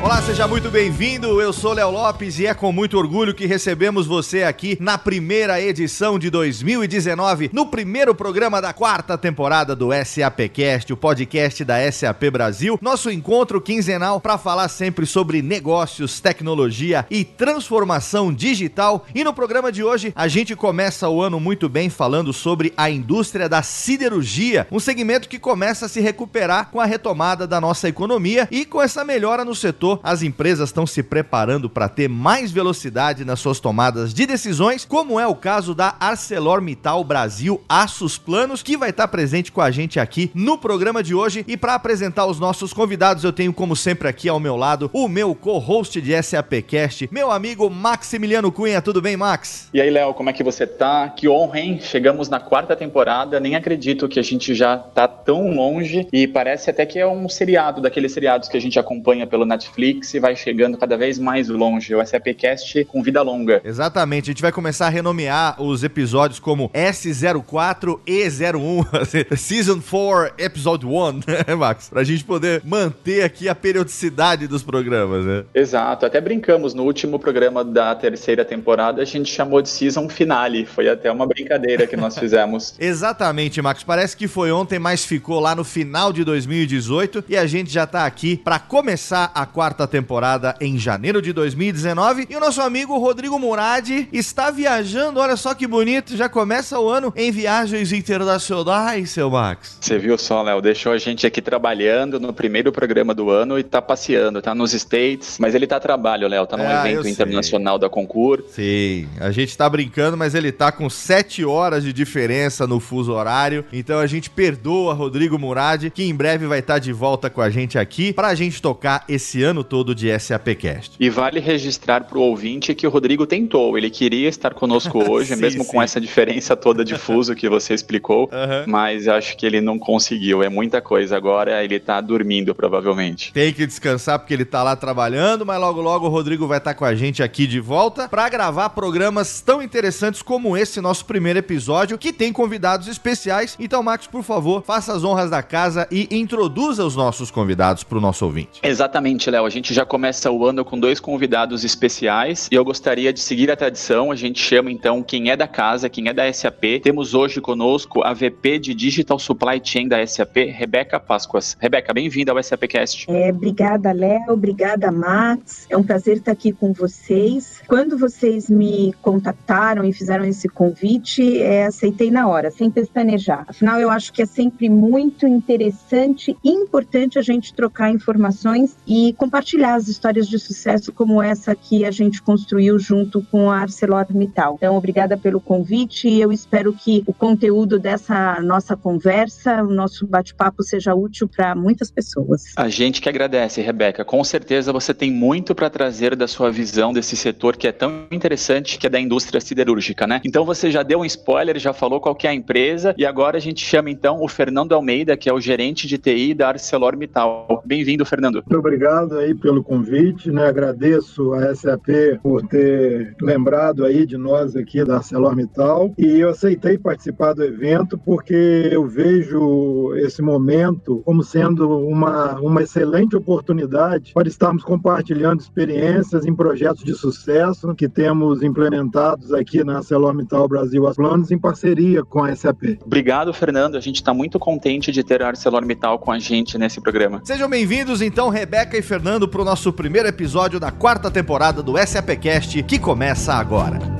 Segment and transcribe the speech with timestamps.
[0.00, 1.42] Olá, seja muito bem-vindo.
[1.42, 5.60] Eu sou Léo Lopes e é com muito orgulho que recebemos você aqui na primeira
[5.60, 12.30] edição de 2019, no primeiro programa da quarta temporada do SAPcast, o podcast da SAP
[12.30, 12.78] Brasil.
[12.80, 19.04] Nosso encontro quinzenal para falar sempre sobre negócios, tecnologia e transformação digital.
[19.12, 22.88] E no programa de hoje, a gente começa o ano muito bem falando sobre a
[22.88, 27.88] indústria da siderurgia, um segmento que começa a se recuperar com a retomada da nossa
[27.88, 32.50] economia e com essa melhora no setor as empresas estão se preparando para ter mais
[32.50, 38.62] velocidade nas suas tomadas de decisões, como é o caso da ArcelorMittal Brasil Aços Planos,
[38.62, 41.44] que vai estar presente com a gente aqui no programa de hoje.
[41.46, 45.08] E para apresentar os nossos convidados, eu tenho, como sempre, aqui ao meu lado o
[45.08, 48.82] meu co-host de SAPcast, meu amigo Maximiliano Cunha.
[48.82, 49.68] Tudo bem, Max?
[49.72, 51.08] E aí, Léo, como é que você tá?
[51.08, 51.78] Que honra, hein?
[51.80, 56.70] Chegamos na quarta temporada, nem acredito que a gente já tá tão longe e parece
[56.70, 60.18] até que é um seriado, daqueles seriados que a gente acompanha pelo Netflix Netflix e
[60.18, 61.94] vai chegando cada vez mais longe.
[61.94, 63.62] O SAPcast com vida longa.
[63.64, 64.24] Exatamente.
[64.24, 71.12] A gente vai começar a renomear os episódios como S04 E01, Season 4, Episode 1,
[71.12, 71.88] né, Max?
[71.88, 75.44] Pra gente poder manter aqui a periodicidade dos programas, né?
[75.54, 76.04] Exato.
[76.04, 80.66] Até brincamos no último programa da terceira temporada, a gente chamou de Season Finale.
[80.66, 82.74] Foi até uma brincadeira que nós fizemos.
[82.78, 83.84] Exatamente, Max.
[83.84, 87.86] Parece que foi ontem, mas ficou lá no final de 2018 e a gente já
[87.86, 92.26] tá aqui para começar a quarta quarta temporada em janeiro de 2019.
[92.30, 96.88] E o nosso amigo Rodrigo Murad está viajando, olha só que bonito, já começa o
[96.88, 99.76] ano em viagens internacionais, seu Max.
[99.78, 103.62] Você viu só, Léo, deixou a gente aqui trabalhando no primeiro programa do ano e
[103.62, 107.06] tá passeando, tá nos States, mas ele tá a trabalho, Léo, tá num é, evento
[107.06, 108.42] internacional da Concur.
[108.48, 113.12] Sim, a gente tá brincando, mas ele tá com sete horas de diferença no fuso
[113.12, 117.28] horário, então a gente perdoa Rodrigo Murad, que em breve vai estar tá de volta
[117.28, 120.96] com a gente aqui pra gente tocar esse ano todo de SAPcast.
[120.98, 125.34] E vale registrar para o ouvinte que o Rodrigo tentou, ele queria estar conosco hoje,
[125.34, 125.70] sim, mesmo sim.
[125.70, 128.64] com essa diferença toda de fuso que você explicou, uhum.
[128.66, 133.32] mas acho que ele não conseguiu, é muita coisa agora, ele está dormindo provavelmente.
[133.32, 136.74] Tem que descansar porque ele está lá trabalhando, mas logo logo o Rodrigo vai estar
[136.74, 141.04] tá com a gente aqui de volta para gravar programas tão interessantes como esse nosso
[141.04, 143.56] primeiro episódio, que tem convidados especiais.
[143.58, 147.98] Então, Max, por favor, faça as honras da casa e introduza os nossos convidados para
[147.98, 148.60] o nosso ouvinte.
[148.62, 149.47] Exatamente, Léo.
[149.48, 153.50] A gente já começa o ano com dois convidados especiais e eu gostaria de seguir
[153.50, 154.12] a tradição.
[154.12, 156.82] A gente chama então quem é da casa, quem é da SAP.
[156.82, 161.56] Temos hoje conosco a VP de Digital Supply Chain da SAP, Rebeca Páscoas.
[161.58, 163.06] Rebeca, bem-vinda ao SAPcast.
[163.08, 164.34] É, obrigada, Léo.
[164.34, 165.66] Obrigada, Max.
[165.70, 167.62] É um prazer estar aqui com vocês.
[167.66, 173.46] Quando vocês me contactaram e fizeram esse convite, é, aceitei na hora, sem pestanejar.
[173.48, 179.14] Afinal, eu acho que é sempre muito interessante e importante a gente trocar informações e
[179.14, 183.58] compartilhar compartilhar as histórias de sucesso como essa que a gente construiu junto com a
[183.58, 184.56] ArcelorMittal.
[184.56, 190.08] Então, obrigada pelo convite e eu espero que o conteúdo dessa nossa conversa, o nosso
[190.08, 192.46] bate-papo seja útil para muitas pessoas.
[192.56, 194.04] A gente que agradece, Rebeca.
[194.04, 198.06] Com certeza você tem muito para trazer da sua visão desse setor que é tão
[198.10, 200.20] interessante, que é da indústria siderúrgica, né?
[200.24, 203.40] Então você já deu um spoiler, já falou qual é a empresa e agora a
[203.40, 207.62] gente chama então o Fernando Almeida, que é o gerente de TI da ArcelorMittal.
[207.64, 208.42] Bem-vindo, Fernando.
[208.44, 210.46] Muito obrigado aí pelo convite, né?
[210.46, 211.88] Agradeço a SAP
[212.22, 217.98] por ter lembrado aí de nós aqui da ArcelorMittal e eu aceitei participar do evento
[217.98, 226.26] porque eu vejo esse momento como sendo uma, uma excelente oportunidade para estarmos compartilhando experiências
[226.26, 232.04] em projetos de sucesso que temos implementados aqui na ArcelorMittal Brasil as planos em parceria
[232.04, 232.78] com a SAP.
[232.84, 233.76] Obrigado, Fernando.
[233.76, 237.20] A gente está muito contente de ter a ArcelorMittal com a gente nesse programa.
[237.24, 241.76] Sejam bem-vindos, então, Rebeca e Fernando, para o nosso primeiro episódio da quarta temporada do
[241.76, 243.97] SAPcast, que começa agora.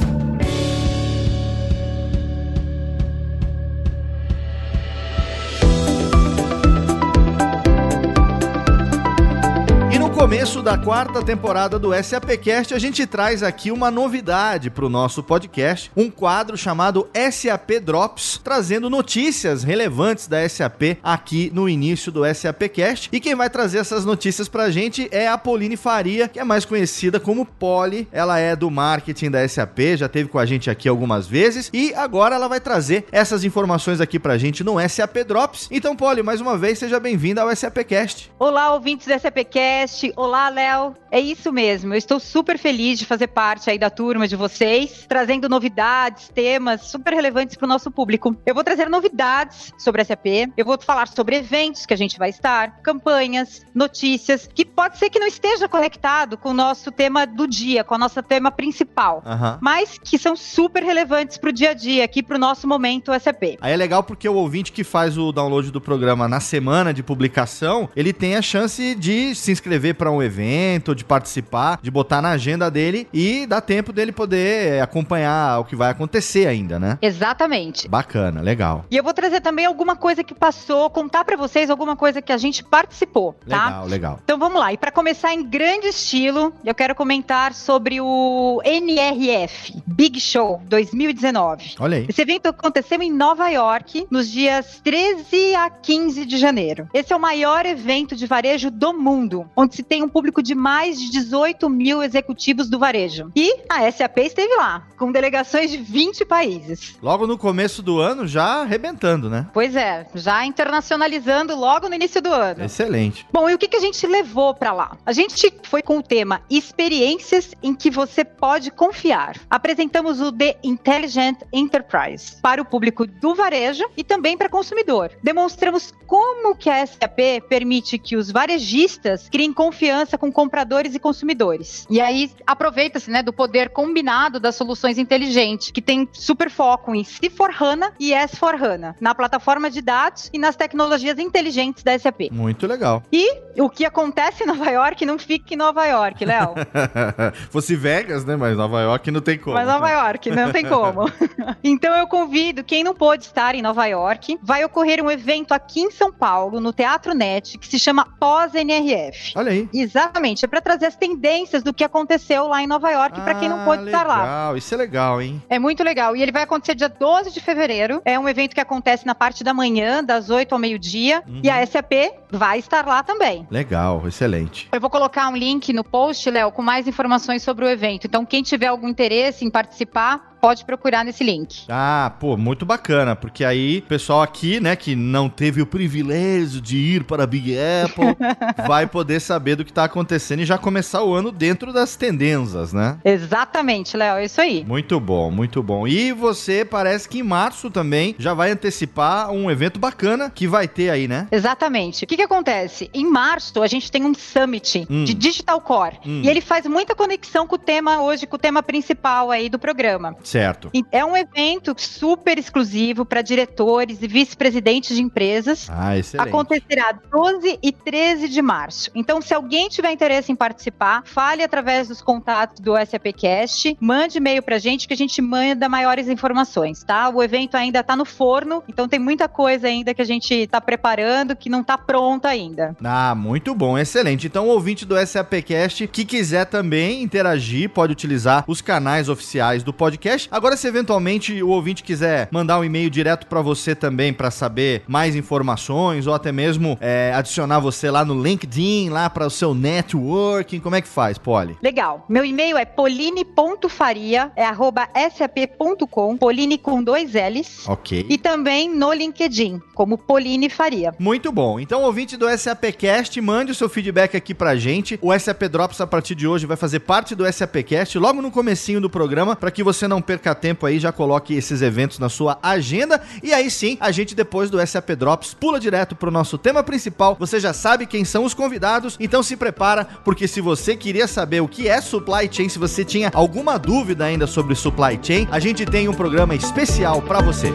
[10.29, 15.23] Começo da quarta temporada do SAPcast, a gente traz aqui uma novidade para o nosso
[15.23, 22.23] podcast, um quadro chamado SAP Drops, trazendo notícias relevantes da SAP aqui no início do
[22.35, 23.09] SAPcast.
[23.11, 26.45] E quem vai trazer essas notícias para a gente é a Pauline Faria, que é
[26.45, 28.07] mais conhecida como Poli.
[28.13, 31.95] Ela é do marketing da SAP, já teve com a gente aqui algumas vezes e
[31.95, 35.69] agora ela vai trazer essas informações aqui para a gente no SAP Drops.
[35.71, 38.31] Então, Poli, mais uma vez, seja bem-vinda ao SAPcast.
[38.39, 40.13] Olá, ouvintes do SAPcast.
[40.21, 40.97] Olá, Léo.
[41.13, 41.95] É isso mesmo.
[41.95, 46.83] Eu estou super feliz de fazer parte aí da turma de vocês, trazendo novidades, temas
[46.91, 48.37] super relevantes para o nosso público.
[48.45, 50.27] Eu vou trazer novidades sobre a SAP,
[50.57, 55.09] eu vou falar sobre eventos que a gente vai estar, campanhas, notícias, que pode ser
[55.09, 59.23] que não esteja conectado com o nosso tema do dia, com o nosso tema principal,
[59.25, 59.59] Aham.
[59.63, 63.13] mas que são super relevantes para o dia a dia, aqui para o nosso momento
[63.21, 63.57] SAP.
[63.61, 67.05] Aí é legal porque o ouvinte que faz o download do programa na semana de
[67.05, 72.21] publicação, ele tem a chance de se inscrever para um evento, de participar, de botar
[72.23, 76.79] na agenda dele e dá tempo dele poder é, acompanhar o que vai acontecer ainda,
[76.79, 76.99] né?
[77.01, 77.89] Exatamente.
[77.89, 78.85] Bacana, legal.
[78.91, 82.33] E eu vou trazer também alguma coisa que passou, contar pra vocês alguma coisa que
[82.33, 83.67] a gente participou, tá?
[83.67, 84.21] Legal, legal.
[84.25, 84.73] Então vamos lá.
[84.73, 91.77] E para começar em grande estilo, eu quero comentar sobre o NRF Big Show 2019.
[91.79, 92.07] Olha aí.
[92.09, 96.89] Esse evento aconteceu em Nova York nos dias 13 a 15 de janeiro.
[96.93, 100.55] Esse é o maior evento de varejo do mundo, onde se tem um público de
[100.55, 103.31] mais de 18 mil executivos do varejo.
[103.35, 106.97] E a SAP esteve lá, com delegações de 20 países.
[107.03, 109.47] Logo no começo do ano, já arrebentando, né?
[109.53, 112.65] Pois é, já internacionalizando logo no início do ano.
[112.65, 113.27] Excelente.
[113.33, 114.97] Bom, e o que, que a gente levou pra lá?
[115.05, 119.37] A gente foi com o tema Experiências em que você pode confiar.
[119.51, 125.11] Apresentamos o The Intelligent Enterprise para o público do varejo e também para consumidor.
[125.23, 129.78] Demonstramos como que a SAP permite que os varejistas criem confiança
[130.19, 131.87] com compradores e consumidores.
[131.91, 137.03] E aí aproveita-se, né, do poder combinado das soluções inteligentes, que tem super foco em
[137.03, 142.31] C4HANA e S4HANA, na plataforma de dados e nas tecnologias inteligentes da SAP.
[142.31, 143.03] Muito legal.
[143.13, 146.55] E o que acontece em Nova York não fica em Nova York, Léo.
[147.51, 148.37] Fosse Vegas, né?
[148.37, 149.55] Mas Nova York não tem como.
[149.55, 151.11] Mas Nova York, não tem como.
[151.63, 155.81] então eu convido quem não pôde estar em Nova York, vai ocorrer um evento aqui
[155.81, 159.33] em São Paulo, no Teatro Net, que se chama Pós-NRF.
[159.37, 159.68] Olha aí.
[159.73, 163.49] Exatamente, é para trazer as tendências do que aconteceu lá em Nova York para quem
[163.49, 164.17] não pôde estar lá.
[164.17, 165.43] Ah, Legal, isso é legal, hein?
[165.49, 166.17] É muito legal.
[166.17, 168.01] E ele vai acontecer dia 12 de fevereiro.
[168.05, 171.23] É um evento que acontece na parte da manhã, das 8 ao meio-dia.
[171.27, 171.41] Uhum.
[171.43, 171.93] E a SAP
[172.31, 173.47] vai estar lá também.
[173.51, 174.69] Legal, excelente.
[174.73, 178.07] Eu vou colocar um link no post, Léo, com mais informações sobre o evento.
[178.07, 181.65] Então, quem tiver algum interesse em participar, pode procurar nesse link.
[181.69, 186.61] Ah, pô, muito bacana, porque aí o pessoal aqui, né, que não teve o privilégio
[186.61, 188.17] de ir para a Big Apple,
[188.67, 192.73] vai poder saber do que tá acontecendo e já começar o ano dentro das tendências,
[192.73, 192.99] né?
[193.05, 194.65] Exatamente, Léo, é isso aí.
[194.67, 195.87] Muito bom, muito bom.
[195.87, 200.69] E você parece que em março também já vai antecipar um evento bacana que vai
[200.69, 201.27] ter aí, né?
[201.31, 202.05] Exatamente.
[202.05, 202.91] O que, que acontece?
[202.93, 205.05] Em março, a gente tem um summit Hum.
[205.05, 205.99] de Digital Core.
[206.05, 206.23] Hum.
[206.25, 209.59] E ele faz muita conexão com o tema hoje, com o tema principal aí do
[209.59, 210.17] programa.
[210.25, 210.69] Certo.
[210.75, 215.69] E É um evento super exclusivo para diretores e vice-presidentes de empresas.
[215.71, 216.29] Ah, excelente.
[216.29, 218.91] Acontecerá 12 e 13 de março.
[218.95, 224.43] Então, se alguém tiver interesse em participar, fale através dos contatos do SAPcast, mande e-mail
[224.43, 227.09] pra gente que a gente manda maiores informações, tá?
[227.11, 230.61] O evento ainda tá no forno, então tem muita coisa ainda que a gente tá
[230.61, 231.77] preparando que não tá
[232.09, 232.75] pronta ainda.
[232.83, 234.27] Ah, muito bom, excelente.
[234.27, 239.75] Então, o ouvinte do SAPcast que quiser também interagir, pode utilizar os canais oficiais do
[239.75, 240.27] podcast.
[240.33, 244.83] Agora, se eventualmente o ouvinte quiser mandar um e-mail direto para você também para saber
[244.89, 249.55] mais informações ou até mesmo é, adicionar você lá no LinkedIn, lá para o seu
[249.55, 251.59] networking, como é que faz, Poli?
[251.63, 252.07] Legal.
[252.09, 257.69] Meu e-mail é poline.faria, é arroba sap.com, poline com dois L's.
[257.69, 258.07] Ok.
[258.09, 260.95] E também no LinkedIn, como Poline Faria.
[260.99, 261.61] Muito bom.
[261.61, 264.99] Então, ouvinte do SAPcast, mande o seu feedback aqui pra gente.
[265.03, 268.81] O SAP Drops, a partir de hoje, vai fazer parte do SAPcast logo no comecinho
[268.81, 272.39] do programa, para que você não perca tempo aí, já coloque esses eventos na sua
[272.43, 273.03] agenda.
[273.23, 277.17] E aí sim, a gente depois do SAP Drops pula direto pro nosso tema principal.
[277.19, 281.41] Você já sabe quem são os convidados, então se prepara, porque se você queria saber
[281.41, 285.41] o que é supply chain, se você tinha alguma dúvida ainda sobre supply chain, a
[285.41, 287.53] gente tem um programa especial para você.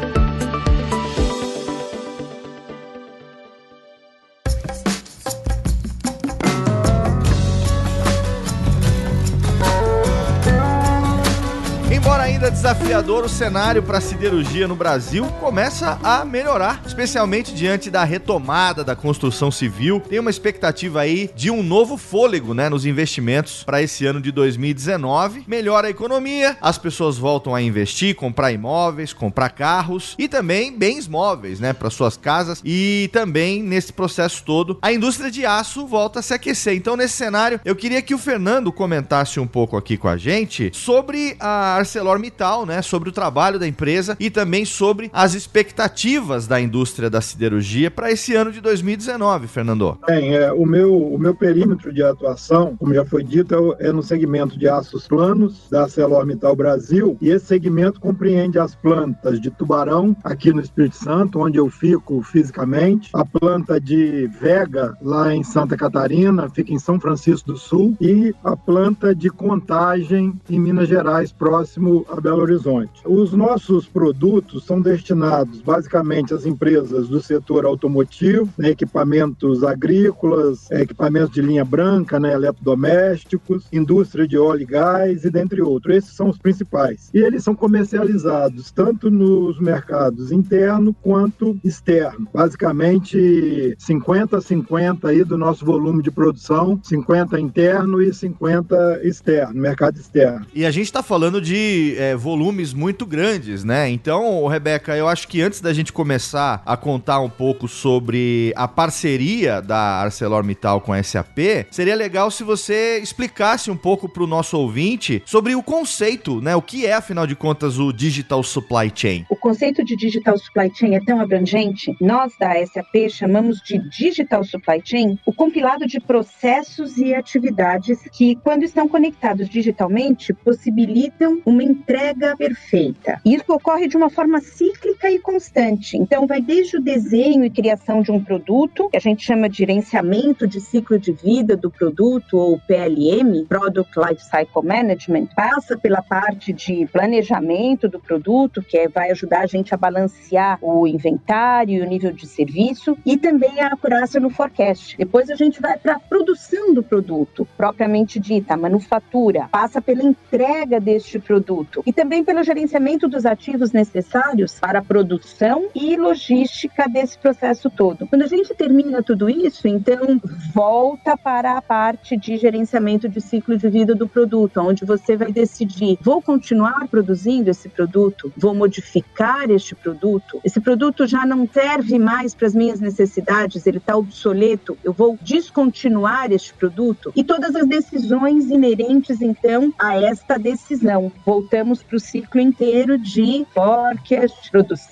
[12.63, 18.86] Desafiador, o cenário para a siderurgia no Brasil começa a melhorar, especialmente diante da retomada
[18.86, 20.00] da construção civil.
[20.00, 24.32] Tem uma expectativa aí de um novo fôlego, né, nos investimentos para esse ano de
[24.32, 25.43] 2019.
[25.46, 31.05] Melhora a economia, as pessoas voltam a investir, comprar imóveis, comprar carros e também bens
[31.05, 36.20] móveis, né, para suas casas e também nesse processo todo a indústria de aço volta
[36.20, 36.75] a se aquecer.
[36.75, 40.72] Então nesse cenário eu queria que o Fernando comentasse um pouco aqui com a gente
[40.74, 46.62] sobre a ArcelorMittal, né, sobre o trabalho da empresa e também sobre as expectativas da
[46.62, 49.98] indústria da siderurgia para esse ano de 2019, Fernando.
[50.07, 53.91] Bem, é, o, meu, o meu perímetro de atuação, como já foi dito, é, é
[53.91, 59.50] no segmento de aços planos da ArcelorMittal Brasil e esse segmento compreende as plantas de
[59.50, 65.43] Tubarão, aqui no Espírito Santo, onde eu fico fisicamente, a planta de Vega, lá em
[65.43, 70.88] Santa Catarina, fica em São Francisco do Sul, e a planta de Contagem, em Minas
[70.88, 73.01] Gerais, próximo a Belo Horizonte.
[73.05, 81.33] Os nossos produtos são destinados basicamente às empresas do setor automotivo, né, equipamentos agrícolas, equipamentos
[81.33, 85.95] de linha branca, né, eletrodomésticos, indústria de óleo e gás e dentre outros.
[85.95, 87.09] Esses são os principais.
[87.13, 92.27] E eles são comercializados tanto nos mercados interno quanto externo.
[92.33, 99.59] Basicamente 50 a 50 aí do nosso volume de produção, 50 interno e 50 externo,
[99.59, 100.45] mercado externo.
[100.53, 103.89] E a gente está falando de é, volumes muito grandes, né?
[103.89, 108.65] Então, Rebeca, eu acho que antes da gente começar a contar um pouco sobre a
[108.65, 114.27] parceria da ArcelorMittal com a SAP, seria legal se você explicasse um pouco para o
[114.27, 116.56] nosso ouvinte sobre o conceito, né?
[116.56, 119.25] O que é, afinal de contas, o Digital Supply Chain?
[119.30, 124.46] O conceito de Digital Supply Chain é tão abrangente, nós da SAP chamamos de Digital
[124.46, 131.63] Supply Chain o compilado de processos e atividades que, quando estão conectados digitalmente, possibilitam uma
[131.63, 133.20] entrega perfeita.
[133.25, 135.98] Isso ocorre de uma forma cíclica e constante.
[135.98, 139.57] Então, vai desde o desenho e criação de um produto, que a gente chama de
[139.57, 146.53] gerenciamento de ciclo de vida do produto, ou PLM, Product Lifecycle Management, passa pela parte
[146.53, 151.81] de planejamento do produto, que é, vai ajudar a gente a balancear o inventário e
[151.81, 154.98] o nível de serviço, e também a acurácia no forecast.
[154.98, 160.03] Depois a gente vai para a produção do produto, propriamente dita, a manufatura, passa pela
[160.03, 166.88] entrega deste produto e também pelo gerenciamento dos ativos necessários para a produção e logística
[166.88, 168.05] desse processo todo.
[168.05, 170.21] Quando a gente termina tudo isso, então
[170.53, 175.31] volta para a parte de gerenciamento de ciclo de vida do produto, onde você vai
[175.31, 181.97] decidir: vou continuar produzindo esse produto, vou modificar este produto, esse produto já não serve
[181.97, 187.55] mais para as minhas necessidades, ele está obsoleto, eu vou descontinuar este produto e todas
[187.55, 191.12] as decisões inerentes então a esta decisão.
[191.25, 194.83] Voltamos para o ciclo inteiro de forecast, produção,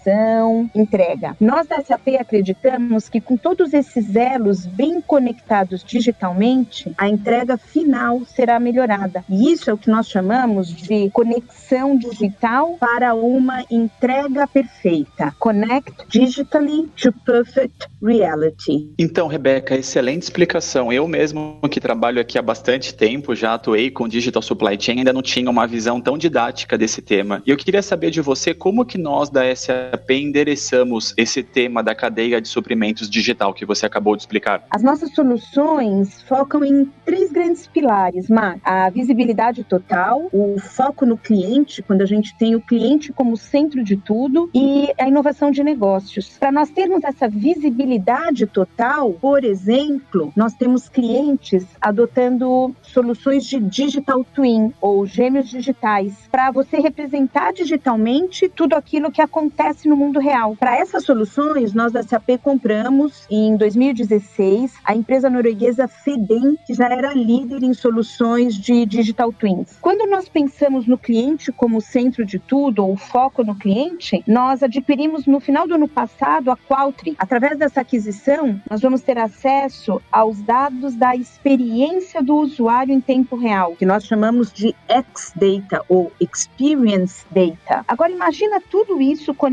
[0.73, 1.35] entrega.
[1.39, 8.21] Nós da SAP acreditamos que com todos esses elos bem conectados digitalmente, a entrega final
[8.25, 9.23] será melhorada.
[9.29, 15.33] E isso é o que nós chamamos de conexão digital para uma entrega perfeita.
[15.39, 18.91] Connect digitally to perfect reality.
[18.97, 20.91] Então, Rebeca, excelente explicação.
[20.91, 25.13] Eu mesmo que trabalho aqui há bastante tempo, já atuei com Digital Supply Chain, ainda
[25.13, 27.41] não tinha uma visão tão didática desse tema.
[27.45, 29.70] E eu queria saber de você como que nós da SAP
[30.09, 34.63] endereçamos esse tema da cadeia de suprimentos digital que você acabou de explicar.
[34.69, 38.59] As nossas soluções focam em três grandes pilares, Mar.
[38.63, 43.83] A visibilidade total, o foco no cliente, quando a gente tem o cliente como centro
[43.83, 46.37] de tudo, e a inovação de negócios.
[46.37, 54.23] Para nós termos essa visibilidade total, por exemplo, nós temos clientes adotando soluções de digital
[54.23, 60.55] twin ou gêmeos digitais para você representar digitalmente tudo aquilo que acontece no mundo real.
[60.55, 66.87] Para essas soluções, nós da SAP compramos em 2016 a empresa norueguesa Fedem, que já
[66.87, 69.77] era líder em soluções de digital twins.
[69.79, 75.27] Quando nós pensamos no cliente como centro de tudo ou foco no cliente, nós adquirimos
[75.27, 77.15] no final do ano passado a Qualtri.
[77.19, 83.35] Através dessa aquisição, nós vamos ter acesso aos dados da experiência do usuário em tempo
[83.35, 87.85] real, que nós chamamos de X-Data ou Experience Data.
[87.87, 89.50] Agora imagina tudo isso conectado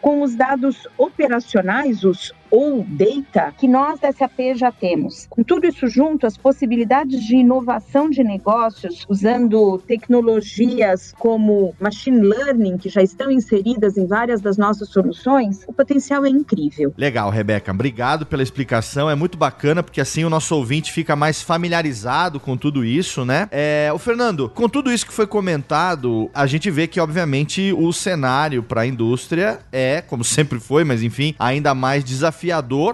[0.00, 5.26] com os dados operacionais, os ou data que nós da SAP já temos.
[5.28, 12.78] Com tudo isso junto, as possibilidades de inovação de negócios usando tecnologias como machine learning,
[12.78, 16.92] que já estão inseridas em várias das nossas soluções, o potencial é incrível.
[16.96, 17.72] Legal, Rebeca.
[17.72, 19.10] Obrigado pela explicação.
[19.10, 23.48] É muito bacana porque assim o nosso ouvinte fica mais familiarizado com tudo isso, né?
[23.50, 27.92] É, o Fernando, com tudo isso que foi comentado, a gente vê que obviamente o
[27.92, 32.37] cenário para a indústria é, como sempre foi, mas enfim, ainda mais desafiador.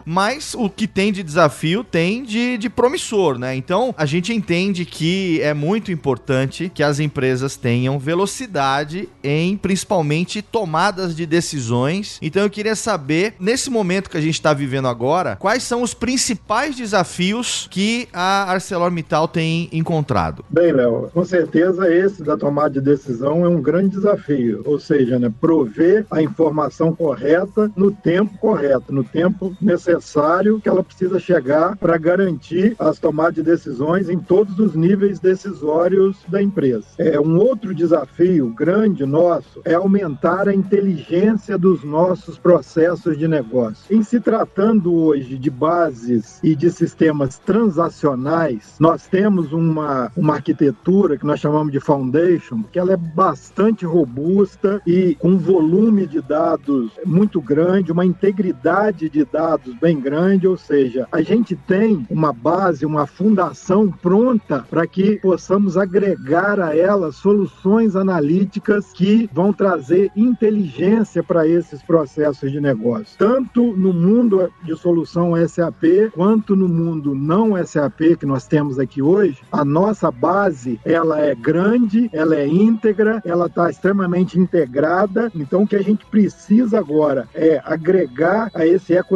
[0.06, 3.54] Mas o que tem de desafio tem de, de promissor, né?
[3.54, 10.42] Então a gente entende que é muito importante que as empresas tenham velocidade em principalmente
[10.42, 12.18] tomadas de decisões.
[12.22, 15.94] Então eu queria saber, nesse momento que a gente está vivendo agora, quais são os
[15.94, 20.44] principais desafios que a ArcelorMittal tem encontrado?
[20.48, 25.18] Bem, Léo, com certeza esse da tomada de decisão é um grande desafio, ou seja,
[25.18, 31.76] né, prover a informação correta no tempo correto, no tempo necessário que ela precisa chegar
[31.76, 36.86] para garantir as tomadas de decisões em todos os níveis decisórios da empresa.
[36.98, 43.94] É um outro desafio grande nosso é aumentar a inteligência dos nossos processos de negócio.
[43.94, 51.16] Em se tratando hoje de bases e de sistemas transacionais, nós temos uma, uma arquitetura
[51.16, 56.20] que nós chamamos de foundation, que ela é bastante robusta e com um volume de
[56.20, 62.32] dados muito grande, uma integridade de dados bem grande, ou seja, a gente tem uma
[62.32, 70.10] base, uma fundação pronta para que possamos agregar a ela soluções analíticas que vão trazer
[70.16, 77.14] inteligência para esses processos de negócio, tanto no mundo de solução SAP quanto no mundo
[77.14, 79.38] não SAP que nós temos aqui hoje.
[79.50, 85.30] A nossa base ela é grande, ela é íntegra, ela está extremamente integrada.
[85.34, 89.13] Então o que a gente precisa agora é agregar a esse ecossistema,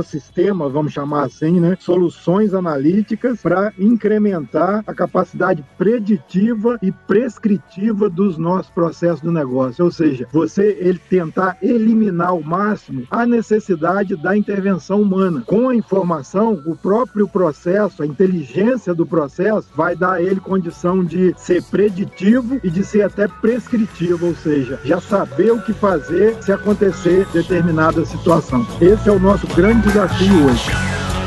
[0.69, 8.71] vamos chamar assim, né, soluções analíticas para incrementar a capacidade preditiva e prescritiva dos nossos
[8.71, 9.85] processos do negócio.
[9.85, 15.43] Ou seja, você ele tentar eliminar ao máximo a necessidade da intervenção humana.
[15.47, 21.05] Com a informação, o próprio processo, a inteligência do processo vai dar a ele condição
[21.05, 26.37] de ser preditivo e de ser até prescritivo, ou seja, já saber o que fazer
[26.43, 28.67] se acontecer determinada situação.
[28.81, 31.18] Esse é o nosso grande desafio hoje.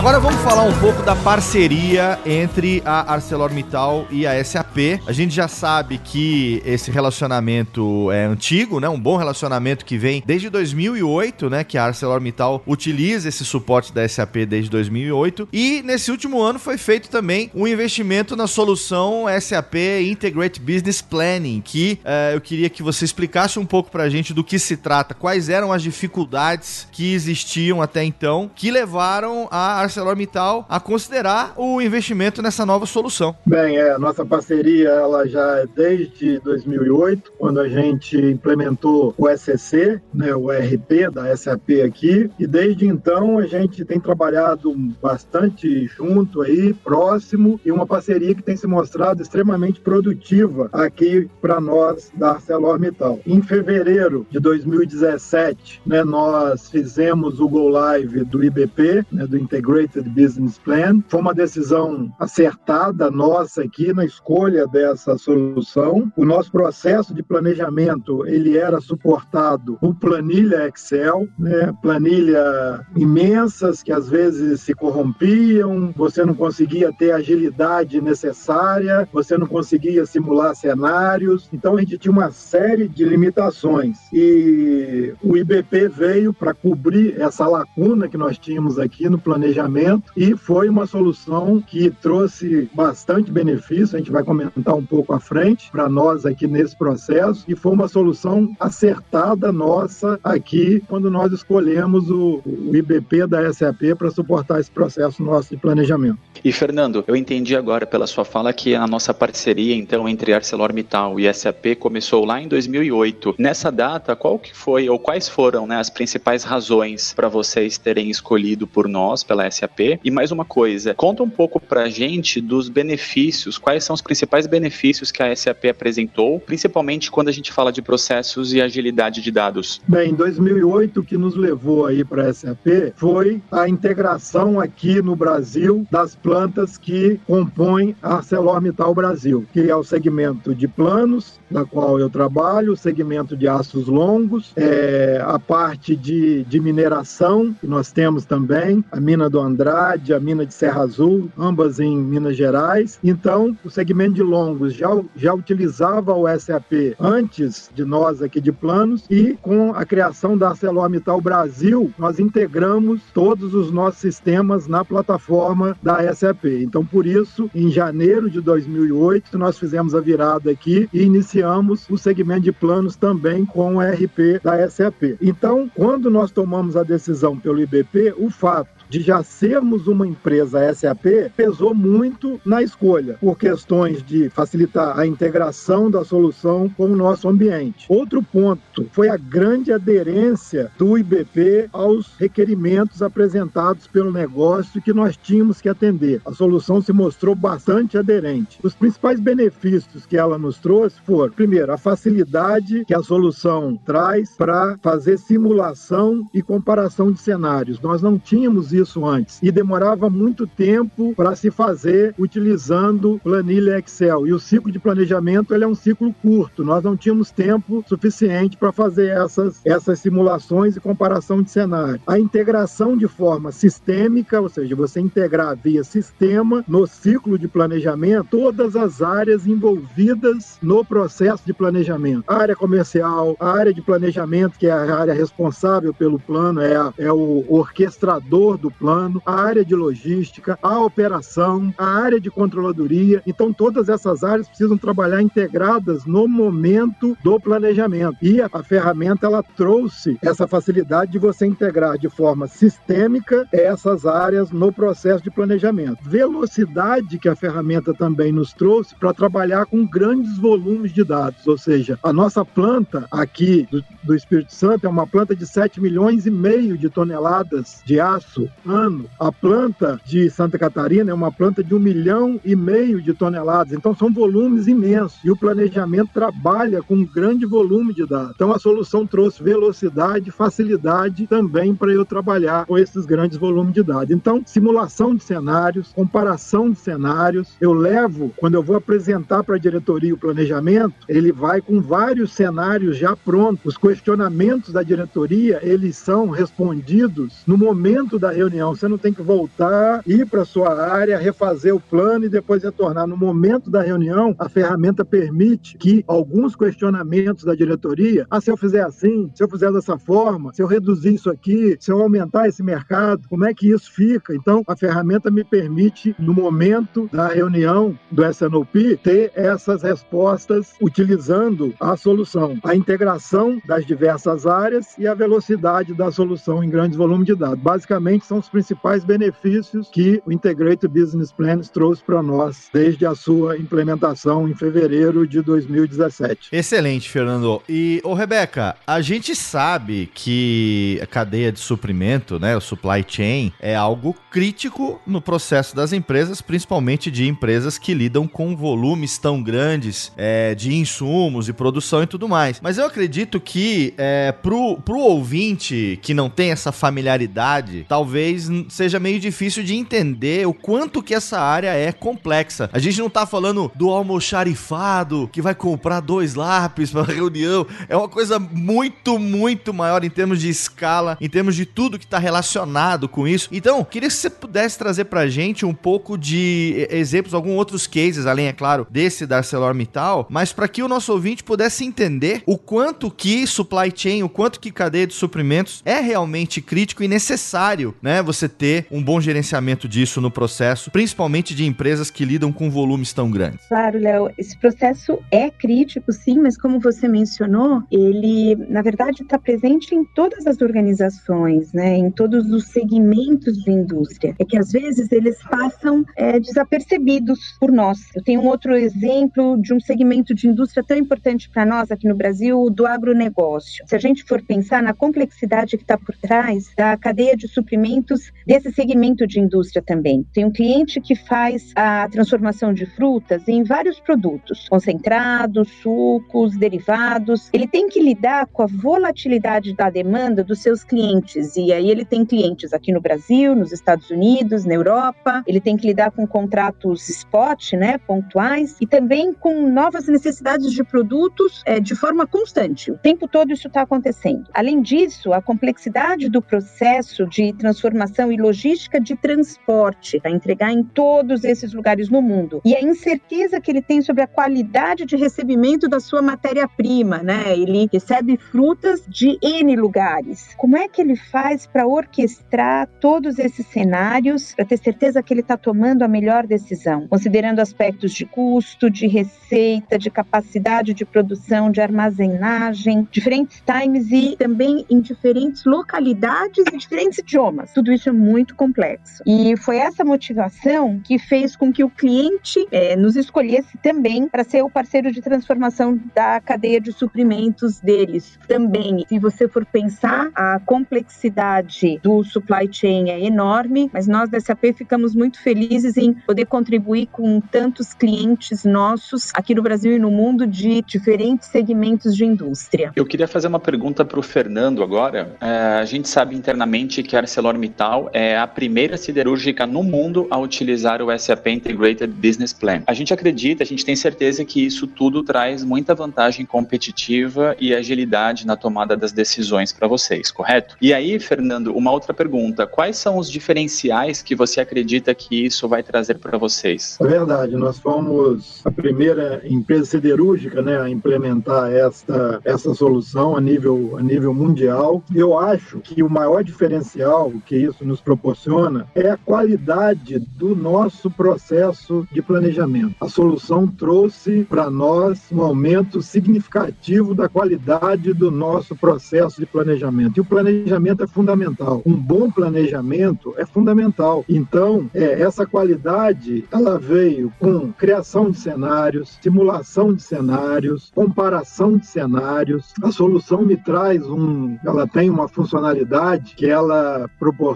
[0.00, 4.98] Agora vamos falar um pouco da parceria entre a ArcelorMittal e a SAP.
[5.06, 8.88] A gente já sabe que esse relacionamento é antigo, né?
[8.88, 11.64] Um bom relacionamento que vem desde 2008, né?
[11.64, 15.46] Que a ArcelorMittal utiliza esse suporte da SAP desde 2008.
[15.52, 19.74] E nesse último ano foi feito também um investimento na solução SAP
[20.10, 24.42] Integrate Business Planning, que uh, eu queria que você explicasse um pouco pra gente do
[24.42, 30.64] que se trata, quais eram as dificuldades que existiam até então, que levaram a ArcelorMittal
[30.68, 33.34] a considerar o investimento nessa nova solução.
[33.44, 39.28] Bem, é, a nossa parceria ela já é desde 2008, quando a gente implementou o
[39.28, 44.72] SCC, né, o RP da SAP aqui, e desde então a gente tem trabalhado
[45.02, 51.60] bastante junto aí, próximo, e uma parceria que tem se mostrado extremamente produtiva aqui para
[51.60, 53.18] nós da ArcelorMittal.
[53.26, 59.79] Em fevereiro de 2017, né, nós fizemos o Go Live do IBP, né, do Integrated
[59.80, 61.02] Integrated Business Plan.
[61.08, 66.12] Foi uma decisão acertada nossa aqui na escolha dessa solução.
[66.16, 71.72] O nosso processo de planejamento ele era suportado por planilha Excel, né?
[71.82, 79.36] planilha imensas que às vezes se corrompiam, você não conseguia ter a agilidade necessária, você
[79.36, 81.48] não conseguia simular cenários.
[81.52, 87.46] Então a gente tinha uma série de limitações e o IBP veio para cobrir essa
[87.46, 89.69] lacuna que nós tínhamos aqui no planejamento
[90.16, 95.20] e foi uma solução que trouxe bastante benefício, a gente vai comentar um pouco à
[95.20, 101.32] frente para nós aqui nesse processo e foi uma solução acertada nossa aqui quando nós
[101.32, 106.18] escolhemos o, o IBP da SAP para suportar esse processo nosso de planejamento.
[106.42, 111.20] E Fernando, eu entendi agora pela sua fala que a nossa parceria então entre ArcelorMittal
[111.20, 113.34] e SAP começou lá em 2008.
[113.38, 118.08] Nessa data, qual que foi ou quais foram né, as principais razões para vocês terem
[118.10, 120.00] escolhido por nós pela SAP SAP.
[120.02, 124.46] E mais uma coisa, conta um pouco pra gente dos benefícios, quais são os principais
[124.46, 129.30] benefícios que a SAP apresentou, principalmente quando a gente fala de processos e agilidade de
[129.30, 129.80] dados.
[129.86, 135.02] Bem, em 2008 o que nos levou aí para a SAP foi a integração aqui
[135.02, 141.38] no Brasil das plantas que compõem a ArcelorMittal Brasil, que é o segmento de planos,
[141.50, 147.54] da qual eu trabalho, o segmento de aços longos, é, a parte de, de mineração,
[147.60, 151.96] que nós temos também, a mina do Andrade, a mina de Serra Azul, ambas em
[151.96, 152.98] Minas Gerais.
[153.02, 158.52] Então, o segmento de longos já, já utilizava o SAP antes de nós aqui de
[158.52, 164.84] planos e com a criação da ArcelorMittal Brasil, nós integramos todos os nossos sistemas na
[164.84, 166.44] plataforma da SAP.
[166.62, 171.98] Então, por isso, em janeiro de 2008, nós fizemos a virada aqui e iniciamos o
[171.98, 175.16] segmento de planos também com o RP da SAP.
[175.20, 180.74] Então, quando nós tomamos a decisão pelo IBP, o fato de já sermos uma empresa
[180.74, 186.96] SAP pesou muito na escolha, por questões de facilitar a integração da solução com o
[186.96, 187.86] nosso ambiente.
[187.88, 195.16] Outro ponto foi a grande aderência do IBP aos requerimentos apresentados pelo negócio que nós
[195.16, 196.20] tínhamos que atender.
[196.26, 198.58] A solução se mostrou bastante aderente.
[198.60, 204.30] Os principais benefícios que ela nos trouxe foram, primeiro, a facilidade que a solução traz
[204.36, 207.80] para fazer simulação e comparação de cenários.
[207.80, 209.38] Nós não tínhamos isso isso antes.
[209.42, 214.26] E demorava muito tempo para se fazer utilizando planilha Excel.
[214.26, 216.64] E o ciclo de planejamento ele é um ciclo curto.
[216.64, 222.00] Nós não tínhamos tempo suficiente para fazer essas, essas simulações e comparação de cenário.
[222.06, 228.00] A integração de forma sistêmica, ou seja, você integrar via sistema no ciclo de planejamento
[228.30, 232.24] todas as áreas envolvidas no processo de planejamento.
[232.26, 236.76] A área comercial, a área de planejamento, que é a área responsável pelo plano, é,
[236.76, 242.30] a, é o orquestrador do plano, a área de logística, a operação, a área de
[242.30, 243.22] controladoria.
[243.26, 248.16] Então, todas essas áreas precisam trabalhar integradas no momento do planejamento.
[248.22, 254.06] E a, a ferramenta ela trouxe essa facilidade de você integrar de forma sistêmica essas
[254.06, 255.98] áreas no processo de planejamento.
[256.02, 261.58] Velocidade que a ferramenta também nos trouxe para trabalhar com grandes volumes de dados, ou
[261.58, 266.26] seja, a nossa planta aqui do, do Espírito Santo é uma planta de 7 milhões
[266.26, 269.06] e meio de toneladas de aço ano.
[269.18, 273.72] A planta de Santa Catarina é uma planta de um milhão e meio de toneladas,
[273.72, 275.18] então são volumes imensos.
[275.24, 278.32] E o planejamento trabalha com um grande volume de dados.
[278.34, 283.82] Então a solução trouxe velocidade, facilidade também para eu trabalhar com esses grandes volumes de
[283.82, 284.10] dados.
[284.10, 289.58] Então, simulação de cenários, comparação de cenários, eu levo, quando eu vou apresentar para a
[289.58, 293.60] diretoria o planejamento, ele vai com vários cenários já prontos.
[293.64, 298.74] Os questionamentos da diretoria, eles são respondidos no momento da reunião reunião.
[298.74, 303.06] Você não tem que voltar, ir para sua área, refazer o plano e depois retornar.
[303.06, 308.56] No momento da reunião, a ferramenta permite que alguns questionamentos da diretoria, ah, se eu
[308.56, 312.48] fizer assim, se eu fizer dessa forma, se eu reduzir isso aqui, se eu aumentar
[312.48, 314.34] esse mercado, como é que isso fica?
[314.34, 321.72] Então, a ferramenta me permite, no momento da reunião do SNOP, ter essas respostas utilizando
[321.80, 327.26] a solução, a integração das diversas áreas e a velocidade da solução em grandes volumes
[327.26, 327.62] de dados.
[327.62, 333.14] Basicamente, são os principais benefícios que o Integrated Business Plans trouxe para nós desde a
[333.14, 336.48] sua implementação em fevereiro de 2017.
[336.50, 337.62] Excelente, Fernando.
[337.68, 343.52] E, ô Rebeca, a gente sabe que a cadeia de suprimento, né, o supply chain,
[343.60, 349.42] é algo crítico no processo das empresas, principalmente de empresas que lidam com volumes tão
[349.42, 352.60] grandes é, de insumos e produção e tudo mais.
[352.60, 359.00] Mas eu acredito que é, pro ouvinte que não tem essa familiaridade, talvez talvez seja
[359.00, 362.68] meio difícil de entender o quanto que essa área é complexa.
[362.72, 367.66] A gente não tá falando do almoxarifado que vai comprar dois lápis para reunião.
[367.88, 372.06] É uma coisa muito, muito maior em termos de escala, em termos de tudo que
[372.06, 373.48] tá relacionado com isso.
[373.50, 378.26] Então, queria que você pudesse trazer pra gente um pouco de exemplos, alguns outros cases,
[378.26, 382.58] além, é claro, desse da ArcelorMittal, mas para que o nosso ouvinte pudesse entender o
[382.58, 387.94] quanto que supply chain, o quanto que cadeia de suprimentos é realmente crítico e necessário,
[388.02, 388.09] né?
[388.22, 393.12] Você ter um bom gerenciamento disso no processo, principalmente de empresas que lidam com volumes
[393.12, 393.66] tão grandes.
[393.68, 399.38] Claro, Léo, esse processo é crítico, sim, mas como você mencionou, ele, na verdade, está
[399.38, 401.96] presente em todas as organizações, né?
[401.96, 404.34] Em todos os segmentos de indústria.
[404.38, 407.98] É que às vezes eles passam é, desapercebidos por nós.
[408.14, 412.08] Eu tenho um outro exemplo de um segmento de indústria tão importante para nós aqui
[412.08, 413.84] no Brasil, do agronegócio.
[413.86, 417.99] Se a gente for pensar na complexidade que está por trás da cadeia de suprimentos
[418.00, 420.26] segmentos desse segmento de indústria também.
[420.32, 427.48] Tem um cliente que faz a transformação de frutas em vários produtos, concentrados, sucos, derivados.
[427.52, 431.56] Ele tem que lidar com a volatilidade da demanda dos seus clientes.
[431.56, 435.42] E aí ele tem clientes aqui no Brasil, nos Estados Unidos, na Europa.
[435.46, 440.82] Ele tem que lidar com contratos spot, né, pontuais, e também com novas necessidades de
[440.82, 442.90] produtos é, de forma constante.
[442.90, 444.48] O tempo todo isso está acontecendo.
[444.52, 450.82] Além disso, a complexidade do processo de transformação e logística de transporte para entregar em
[450.82, 455.16] todos esses lugares no mundo e a incerteza que ele tem sobre a qualidade de
[455.16, 457.56] recebimento da sua matéria-prima, né?
[457.56, 460.54] Ele recebe frutas de N lugares.
[460.56, 465.40] Como é que ele faz para orquestrar todos esses cenários para ter certeza que ele
[465.40, 471.70] está tomando a melhor decisão, considerando aspectos de custo, de receita, de capacidade de produção,
[471.70, 477.70] de armazenagem, diferentes times e também em diferentes localidades e diferentes idiomas.
[477.80, 479.22] Tudo isso é muito complexo.
[479.24, 484.44] E foi essa motivação que fez com que o cliente é, nos escolhesse também para
[484.44, 488.38] ser o parceiro de transformação da cadeia de suprimentos deles.
[488.46, 494.38] Também, se você for pensar, a complexidade do supply chain é enorme, mas nós da
[494.38, 499.98] SAP ficamos muito felizes em poder contribuir com tantos clientes nossos aqui no Brasil e
[499.98, 502.92] no mundo de diferentes segmentos de indústria.
[502.94, 505.34] Eu queria fazer uma pergunta para o Fernando agora.
[505.40, 507.69] É, a gente sabe internamente que a ArcelorMittal
[508.12, 512.82] é a primeira siderúrgica no mundo a utilizar o SAP Integrated Business Plan.
[512.86, 517.74] A gente acredita, a gente tem certeza que isso tudo traz muita vantagem competitiva e
[517.74, 520.76] agilidade na tomada das decisões para vocês, correto?
[520.80, 525.68] E aí, Fernando, uma outra pergunta: quais são os diferenciais que você acredita que isso
[525.68, 526.98] vai trazer para vocês?
[527.00, 533.40] É verdade, nós fomos a primeira empresa siderúrgica né, a implementar esta, essa solução a
[533.40, 535.02] nível, a nível mundial.
[535.14, 541.10] Eu acho que o maior diferencial que isso nos proporciona é a qualidade do nosso
[541.10, 542.94] processo de planejamento.
[543.00, 550.18] A solução trouxe para nós um aumento significativo da qualidade do nosso processo de planejamento.
[550.18, 551.82] E o planejamento é fundamental.
[551.84, 554.24] Um bom planejamento é fundamental.
[554.28, 561.86] Então, é, essa qualidade ela veio com criação de cenários, simulação de cenários, comparação de
[561.86, 562.72] cenários.
[562.82, 567.49] A solução me traz um, ela tem uma funcionalidade que ela proporciona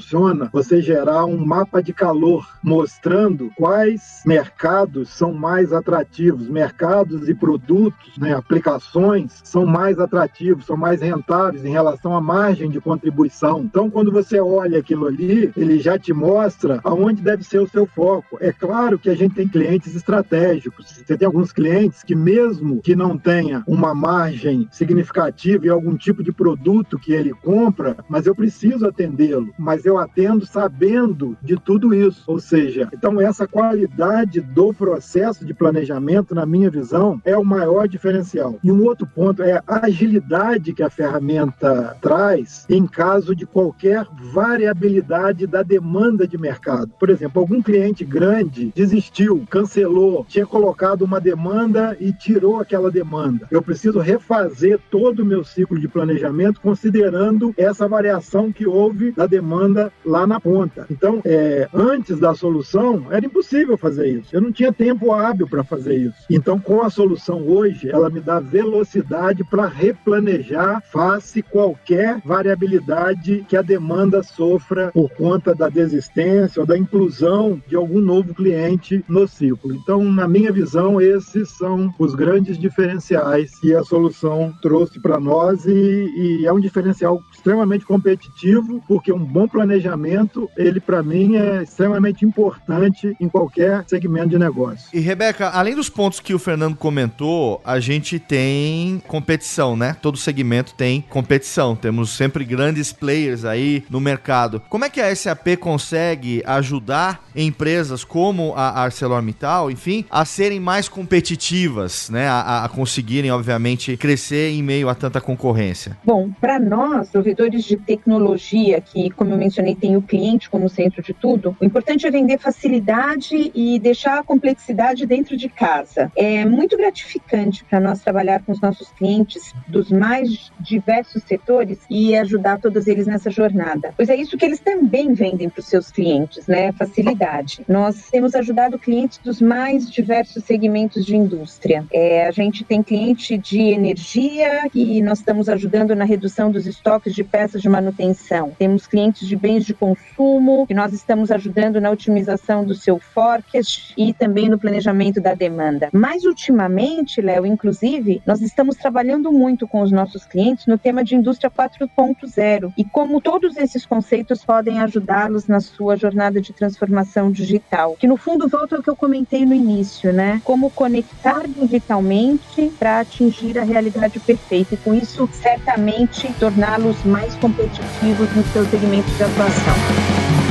[0.52, 8.16] você gerar um mapa de calor mostrando quais mercados são mais atrativos, mercados e produtos,
[8.18, 13.60] né, aplicações são mais atrativos, são mais rentáveis em relação à margem de contribuição.
[13.60, 17.86] Então, quando você olha aquilo ali, ele já te mostra aonde deve ser o seu
[17.86, 18.38] foco.
[18.40, 20.86] É claro que a gente tem clientes estratégicos.
[21.04, 26.22] Você tem alguns clientes que mesmo que não tenha uma margem significativa em algum tipo
[26.22, 29.52] de produto que ele compra, mas eu preciso atendê-lo.
[29.84, 32.22] Eu atendo sabendo de tudo isso.
[32.26, 37.88] Ou seja, então essa qualidade do processo de planejamento, na minha visão, é o maior
[37.88, 38.58] diferencial.
[38.62, 44.06] E um outro ponto é a agilidade que a ferramenta traz em caso de qualquer
[44.32, 46.92] variabilidade da demanda de mercado.
[46.98, 53.46] Por exemplo, algum cliente grande desistiu, cancelou, tinha colocado uma demanda e tirou aquela demanda.
[53.50, 59.26] Eu preciso refazer todo o meu ciclo de planejamento considerando essa variação que houve da
[59.26, 59.63] demanda
[60.04, 60.86] lá na ponta.
[60.90, 64.34] Então, é, antes da solução, era impossível fazer isso.
[64.34, 66.16] Eu não tinha tempo hábil para fazer isso.
[66.30, 73.56] Então, com a solução hoje, ela me dá velocidade para replanejar face qualquer variabilidade que
[73.56, 79.26] a demanda sofra por conta da desistência ou da inclusão de algum novo cliente no
[79.26, 79.74] ciclo.
[79.74, 85.64] Então, na minha visão, esses são os grandes diferenciais que a solução trouxe para nós
[85.66, 91.62] e, e, é um diferencial extremamente competitivo, porque um bom planejamento, ele para mim é
[91.62, 94.88] extremamente importante em qualquer segmento de negócio.
[94.92, 99.96] E Rebeca, além dos pontos que o Fernando comentou, a gente tem competição, né?
[100.02, 101.76] Todo segmento tem competição.
[101.76, 104.60] Temos sempre grandes players aí no mercado.
[104.68, 110.88] Como é que a SAP consegue ajudar empresas como a ArcelorMittal, enfim, a serem mais
[110.88, 112.26] competitivas, né?
[112.26, 115.96] A, a conseguirem, obviamente, crescer em meio a tanta concorrência?
[116.04, 121.02] Bom, para nós, provedores de tecnologia, que, como eu mencionei, tem o cliente como centro
[121.02, 126.10] de tudo, o importante é vender facilidade e deixar a complexidade dentro de casa.
[126.16, 132.16] É muito gratificante para nós trabalhar com os nossos clientes dos mais diversos setores e
[132.16, 133.92] ajudar todos eles nessa jornada.
[133.96, 136.72] Pois é isso que eles também vendem para os seus clientes, né?
[136.72, 137.62] Facilidade.
[137.68, 141.84] Nós temos ajudado clientes dos mais diversos segmentos de indústria.
[141.92, 147.14] É, a gente tem cliente de energia e nós estamos ajudando na redução dos estoques
[147.14, 148.52] de peças de manutenção.
[148.58, 153.00] Temos clientes de de bens de consumo, que nós estamos ajudando na otimização do seu
[153.00, 155.88] forecast e também no planejamento da demanda.
[155.92, 161.16] Mais ultimamente, Léo, inclusive, nós estamos trabalhando muito com os nossos clientes no tema de
[161.16, 167.96] indústria 4.0 e como todos esses conceitos podem ajudá-los na sua jornada de transformação digital,
[167.98, 170.40] que no fundo volta ao que eu comentei no início, né?
[170.44, 178.32] Como conectar digitalmente para atingir a realidade perfeita e com isso certamente torná-los mais competitivos
[178.36, 180.43] no seu segmento de atuação.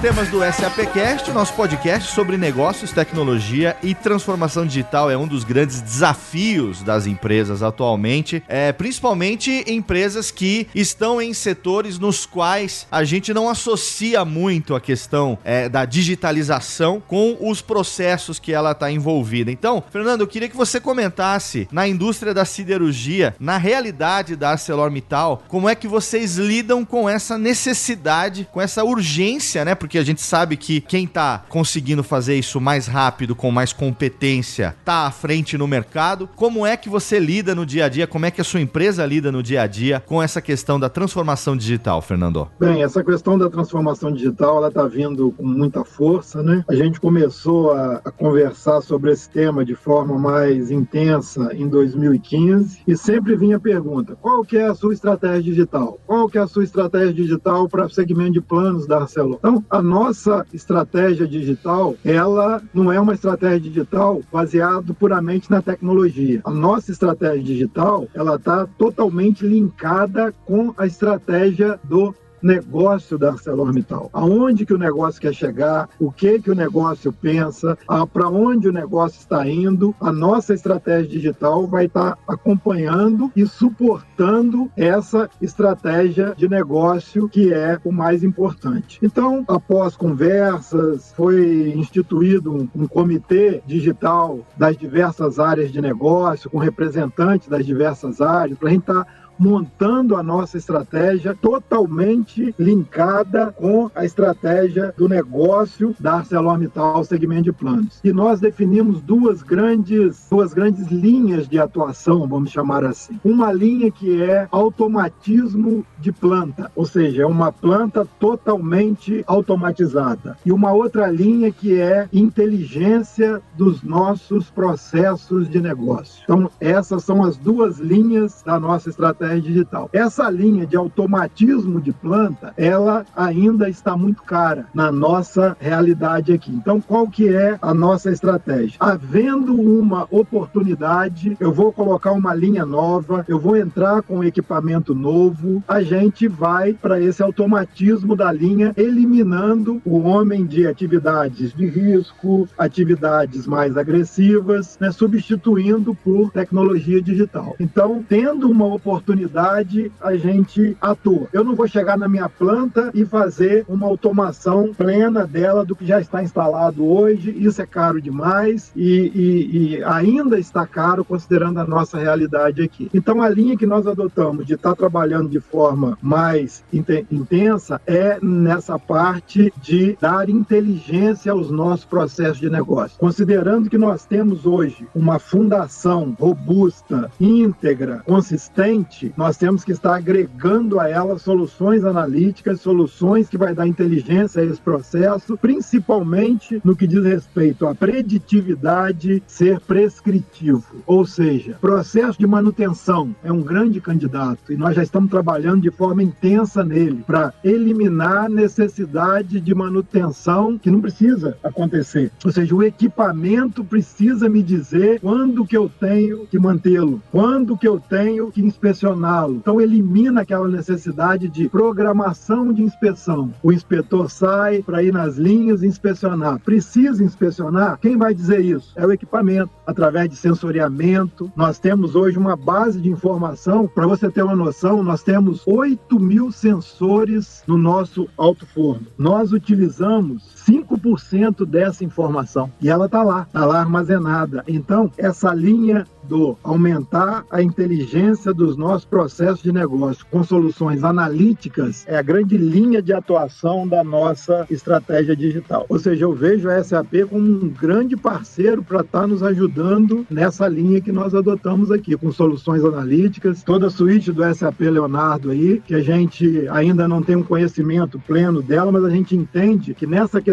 [0.00, 5.82] Temas do SAPcast, nosso podcast sobre negócios, tecnologia e transformação digital é um dos grandes
[5.82, 13.34] desafios das empresas atualmente, é, principalmente empresas que estão em setores nos quais a gente
[13.34, 19.52] não associa muito a questão é, da digitalização com os processos que ela está envolvida.
[19.52, 25.42] Então, Fernando, eu queria que você comentasse na indústria da siderurgia, na realidade da ArcelorMittal,
[25.46, 29.74] como é que vocês lidam com essa necessidade, com essa urgência, né?
[29.74, 33.72] Porque porque a gente sabe que quem tá conseguindo fazer isso mais rápido, com mais
[33.72, 36.28] competência, tá à frente no mercado.
[36.36, 38.06] Como é que você lida no dia a dia?
[38.06, 40.88] Como é que a sua empresa lida no dia a dia com essa questão da
[40.88, 42.48] transformação digital, Fernando?
[42.60, 46.64] Bem, essa questão da transformação digital, ela tá vindo com muita força, né?
[46.68, 52.82] A gente começou a, a conversar sobre esse tema de forma mais intensa em 2015
[52.86, 55.98] e sempre vinha a pergunta: qual que é a sua estratégia digital?
[56.06, 59.38] Qual que é a sua estratégia digital para o segmento de planos da Arcelor?
[59.40, 65.62] Então, a a nossa estratégia digital, ela não é uma estratégia digital baseada puramente na
[65.62, 66.42] tecnologia.
[66.44, 74.10] A nossa estratégia digital, ela está totalmente linkada com a estratégia do negócio da ArcelorMittal.
[74.12, 77.76] Aonde que o negócio quer chegar, o que que o negócio pensa,
[78.12, 83.46] para onde o negócio está indo, a nossa estratégia digital vai estar tá acompanhando e
[83.46, 88.98] suportando essa estratégia de negócio que é o mais importante.
[89.02, 96.58] Então, após conversas, foi instituído um, um comitê digital das diversas áreas de negócio, com
[96.58, 103.52] representantes das diversas áreas, para a gente estar tá montando a nossa estratégia totalmente linkada
[103.56, 108.00] com a estratégia do negócio da ArcelorMittal segmento de planos.
[108.04, 113.18] E nós definimos duas grandes, duas grandes linhas de atuação, vamos chamar assim.
[113.24, 120.36] Uma linha que é automatismo de planta, ou seja, é uma planta totalmente automatizada.
[120.44, 126.22] E uma outra linha que é inteligência dos nossos processos de negócio.
[126.24, 129.88] Então, essas são as duas linhas da nossa estratégia digital.
[129.92, 136.50] Essa linha de automatismo de planta, ela ainda está muito cara na nossa realidade aqui.
[136.50, 138.76] Então, qual que é a nossa estratégia?
[138.80, 145.62] Havendo uma oportunidade, eu vou colocar uma linha nova, eu vou entrar com equipamento novo,
[145.68, 152.48] a gente vai para esse automatismo da linha, eliminando o homem de atividades de risco,
[152.58, 157.54] atividades mais agressivas, né, substituindo por tecnologia digital.
[157.58, 161.28] Então, tendo uma oportunidade oportunidade, a gente atua.
[161.32, 165.84] Eu não vou chegar na minha planta e fazer uma automação plena dela do que
[165.84, 167.30] já está instalado hoje.
[167.30, 172.90] Isso é caro demais e, e, e ainda está caro considerando a nossa realidade aqui.
[172.94, 178.78] Então, a linha que nós adotamos de estar trabalhando de forma mais intensa é nessa
[178.78, 182.98] parte de dar inteligência aos nossos processos de negócio.
[182.98, 190.78] Considerando que nós temos hoje uma fundação robusta, íntegra, consistente, nós temos que estar agregando
[190.78, 196.86] a ela soluções analíticas, soluções que vai dar inteligência a esse processo, principalmente no que
[196.86, 200.64] diz respeito à preditividade ser prescritivo.
[200.86, 205.70] Ou seja, processo de manutenção é um grande candidato e nós já estamos trabalhando de
[205.70, 212.10] forma intensa nele para eliminar a necessidade de manutenção que não precisa acontecer.
[212.24, 217.68] Ou seja, o equipamento precisa me dizer quando que eu tenho que mantê-lo, quando que
[217.68, 223.32] eu tenho que inspecionar lo Então elimina aquela necessidade de programação de inspeção.
[223.42, 226.40] O inspetor sai para ir nas linhas e inspecionar.
[226.40, 227.78] Precisa inspecionar?
[227.80, 228.72] Quem vai dizer isso?
[228.76, 231.30] É o equipamento, através de sensoriamento.
[231.36, 233.68] Nós temos hoje uma base de informação.
[233.68, 238.86] Para você ter uma noção, nós temos 8 mil sensores no nosso alto forno.
[238.98, 244.44] Nós utilizamos 5% dessa informação e ela está lá, está lá armazenada.
[244.46, 251.84] Então, essa linha consumidor, aumentar a inteligência dos nossos processos de negócio com soluções analíticas
[251.86, 255.66] é a grande linha de atuação da nossa estratégia digital.
[255.68, 260.06] Ou seja, eu vejo a SAP como um grande parceiro para estar tá nos ajudando
[260.10, 265.30] nessa linha que nós adotamos aqui, com soluções analíticas, toda a suíte do SAP Leonardo
[265.30, 269.74] aí, que a gente ainda não tem um conhecimento pleno dela, mas a gente entende
[269.74, 270.29] que nessa questão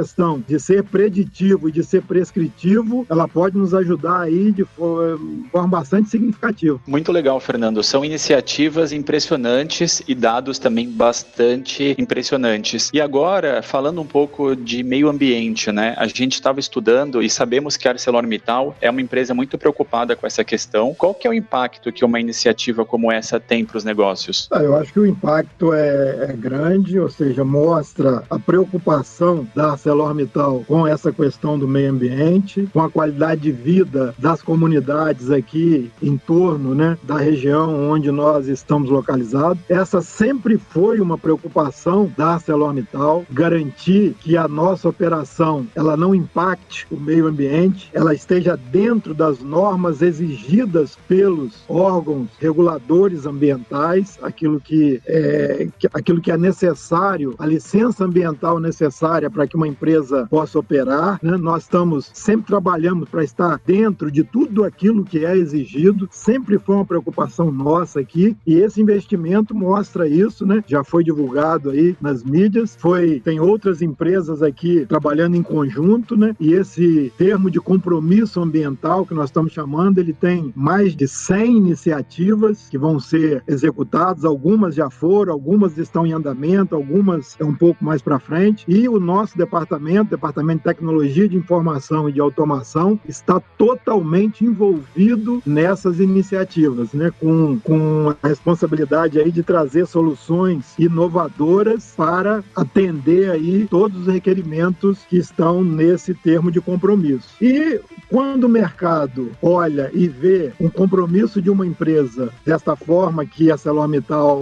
[0.48, 6.10] de ser preditivo e de ser prescritivo, ela pode nos ajudar aí de forma bastante
[6.10, 6.80] significativa.
[6.86, 7.84] Muito legal, Fernando.
[7.84, 12.90] São iniciativas impressionantes e dados também bastante impressionantes.
[12.94, 15.94] E agora, falando um pouco de meio ambiente, né?
[15.98, 20.26] A gente estava estudando e sabemos que a ArcelorMittal é uma empresa muito preocupada com
[20.26, 20.94] essa questão.
[20.94, 24.48] Qual que é o impacto que uma iniciativa como essa tem para os negócios?
[24.52, 29.74] Ah, eu acho que o impacto é, é grande, ou seja, mostra a preocupação da
[29.88, 35.92] ArcelorMittal com essa questão do meio ambiente, com a qualidade de vida das comunidades aqui
[36.02, 39.62] em torno né, da região onde nós estamos localizados.
[39.70, 46.88] Essa sempre foi uma preocupação da ArcelorMittal, garantir que a nossa operação ela não impacte
[46.92, 55.02] o meio ambiente, ela esteja dentro das normas exigidas pelos órgãos reguladores ambientais, aquilo que
[55.06, 61.20] é, aquilo que é necessário, a licença ambiental necessária para que uma empresa possa operar.
[61.22, 61.38] Né?
[61.38, 66.76] Nós estamos sempre trabalhando para estar dentro de tudo aquilo que é exigido, sempre foi
[66.76, 70.64] uma preocupação nossa aqui e esse investimento mostra isso, né?
[70.68, 76.36] Já foi divulgado aí nas mídias, foi tem outras empresas aqui trabalhando em conjunto, né?
[76.40, 81.58] E esse termo de compromisso ambiental que nós estamos chamando, ele tem mais de 100
[81.58, 87.54] iniciativas que vão ser executadas, algumas já foram, algumas estão em andamento, algumas é um
[87.54, 89.67] pouco mais para frente, e o nosso departamento,
[90.10, 97.12] Departamento de Tecnologia de Informação e de Automação, está totalmente envolvido nessas iniciativas, né?
[97.20, 105.00] Com, com a responsabilidade aí de trazer soluções inovadoras para atender aí todos os requerimentos
[105.10, 107.30] que estão nesse termo de compromisso.
[107.42, 113.52] E quando o mercado olha e vê um compromisso de uma empresa desta forma que
[113.52, 114.42] a ArcelorMittal,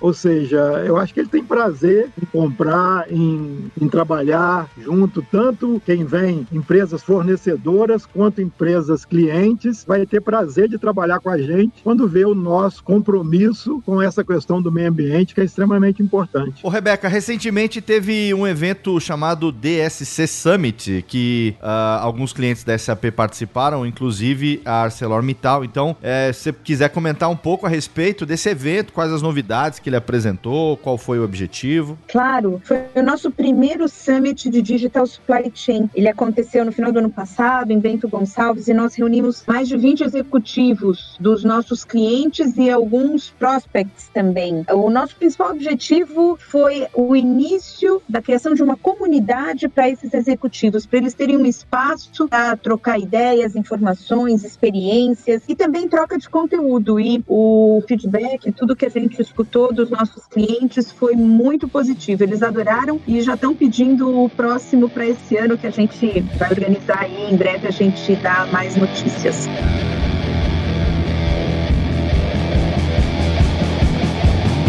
[0.00, 5.80] ou seja, eu acho que ele tem prazer em comprar, em, em trabalhar junto, tanto
[5.84, 11.82] quem vem, empresas fornecedoras, quanto empresas clientes, vai ter prazer de trabalhar com a gente
[11.82, 16.60] quando vê o nosso compromisso com essa questão do meio ambiente, que é extremamente importante.
[16.62, 23.06] Ô, Rebeca, recentemente teve um evento chamado DSC Summit, que uh, alguns clientes da SAP
[23.14, 25.64] participaram, inclusive a ArcelorMittal.
[25.64, 29.78] Então, é, se você quiser comentar um pouco a respeito desse evento, quais as novidades
[29.78, 31.98] que ele apresentou, qual foi o objetivo?
[32.08, 35.90] Claro, foi o nosso primeiro Summit de Digital Supply Chain.
[35.94, 39.76] Ele aconteceu no final do ano passado, em Bento Gonçalves, e nós reunimos mais de
[39.76, 44.64] 20 executivos dos nossos clientes e alguns prospects também.
[44.72, 50.86] O nosso principal objetivo foi o início da criação de uma comunidade para esses executivos,
[50.86, 56.98] para eles terem um espaço para trocar ideias, informações, experiências e também troca de conteúdo.
[57.00, 62.22] E o feedback, tudo que a gente escutou dos nossos clientes foi muito positivo.
[62.22, 67.00] Eles adoraram e já estão pedindo próximo para esse ano que a gente vai organizar
[67.00, 67.28] aí.
[67.28, 69.48] Em breve a gente dá mais notícias.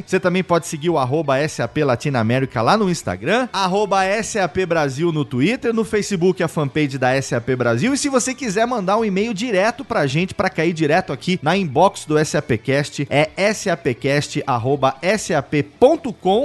[0.06, 5.26] Você também pode seguir o arroba SAP Latinoamérica lá no Instagram, arroba SAP Brasil no
[5.26, 7.94] Twitter, no Facebook a fanpage da SAP Brasil.
[7.94, 11.58] E se você quiser mandar um e-mail direto pra gente, pra cair direto aqui na
[11.58, 14.44] inbox do SAPcast, é sapcast.sap.com.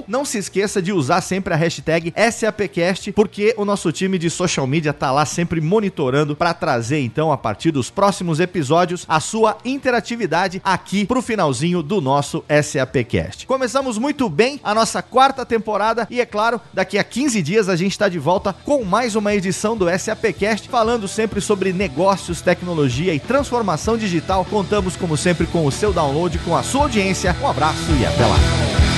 [0.09, 4.67] Não se esqueça de usar sempre a hashtag SAPcast, porque o nosso time de social
[4.67, 9.59] media tá lá sempre monitorando para trazer então a partir dos próximos episódios a sua
[9.65, 13.47] interatividade aqui pro finalzinho do nosso SAPcast.
[13.47, 17.77] Começamos muito bem a nossa quarta temporada e é claro, daqui a 15 dias a
[17.77, 23.13] gente está de volta com mais uma edição do SAPcast falando sempre sobre negócios, tecnologia
[23.13, 24.45] e transformação digital.
[24.47, 27.37] Contamos como sempre com o seu download, com a sua audiência.
[27.43, 28.98] Um abraço e até lá.